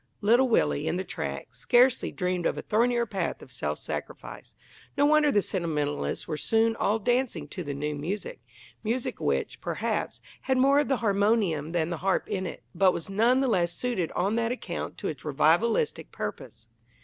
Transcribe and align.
Little 0.21 0.49
Willie, 0.49 0.87
in 0.87 0.95
the 0.97 1.03
tracts, 1.03 1.59
scarcely 1.59 2.11
dreamed 2.11 2.47
of 2.47 2.57
a 2.57 2.63
thornier 2.63 3.05
path 3.05 3.43
of 3.43 3.51
self 3.51 3.77
sacrifice. 3.77 4.55
No 4.97 5.05
wonder 5.05 5.31
the 5.31 5.43
sentimentalists 5.43 6.27
were 6.27 6.37
soon 6.37 6.75
all 6.75 6.97
dancing 6.97 7.47
to 7.49 7.63
the 7.63 7.75
new 7.75 7.93
music 7.93 8.41
music 8.83 9.19
which, 9.19 9.61
perhaps, 9.61 10.19
had 10.41 10.57
more 10.57 10.79
of 10.79 10.87
the 10.87 10.97
harmonium 11.05 11.71
than 11.71 11.91
the 11.91 11.97
harp 11.97 12.27
in 12.27 12.47
it, 12.47 12.63
but 12.73 12.93
was 12.93 13.11
none 13.11 13.41
the 13.41 13.47
less 13.47 13.73
suited 13.73 14.11
on 14.13 14.33
that 14.37 14.51
account 14.51 14.97
to 14.97 15.07
its 15.07 15.21
revivalistic 15.21 16.11
purpose. 16.11 16.67